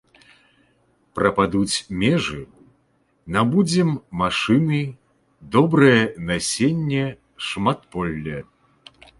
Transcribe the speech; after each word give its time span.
Прападуць 1.17 1.77
межы, 2.03 2.37
набудзем 3.35 3.91
машыны, 4.23 4.81
добрае 5.57 5.95
насенне, 6.31 7.05
шматполле. 7.51 8.39